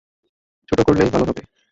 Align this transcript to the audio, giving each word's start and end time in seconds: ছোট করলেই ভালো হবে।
ছোট 0.69 0.79
করলেই 0.81 1.09
ভালো 1.09 1.25
হবে। 1.25 1.41